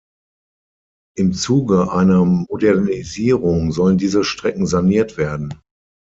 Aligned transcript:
Im 1.15 1.31
Zuge 1.31 1.91
einer 1.91 2.25
Modernisierung 2.25 3.71
sollen 3.71 3.99
diese 3.99 4.23
Strecken 4.23 4.65
saniert 4.65 5.15
werden. 5.17 5.61